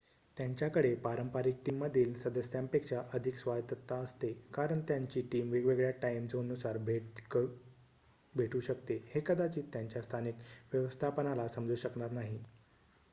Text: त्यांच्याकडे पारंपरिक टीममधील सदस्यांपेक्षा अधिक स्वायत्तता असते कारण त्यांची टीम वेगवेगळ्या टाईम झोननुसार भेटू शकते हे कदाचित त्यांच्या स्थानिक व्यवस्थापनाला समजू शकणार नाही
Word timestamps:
त्यांच्याकडे 0.37 0.93
पारंपरिक 0.97 1.55
टीममधील 1.65 2.13
सदस्यांपेक्षा 2.19 3.01
अधिक 3.13 3.35
स्वायत्तता 3.35 3.95
असते 3.97 4.31
कारण 4.53 4.79
त्यांची 4.87 5.21
टीम 5.31 5.51
वेगवेगळ्या 5.51 5.91
टाईम 6.01 6.27
झोननुसार 6.27 6.77
भेटू 8.33 8.59
शकते 8.61 9.01
हे 9.09 9.21
कदाचित 9.25 9.63
त्यांच्या 9.73 10.01
स्थानिक 10.01 10.35
व्यवस्थापनाला 10.73 11.47
समजू 11.49 11.75
शकणार 11.77 12.11
नाही 12.13 12.43